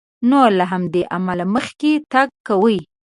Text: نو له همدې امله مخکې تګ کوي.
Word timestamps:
نو 0.29 0.41
له 0.57 0.65
همدې 0.71 1.03
امله 1.17 1.45
مخکې 1.55 1.91
تګ 2.11 2.29
کوي. 2.47 2.79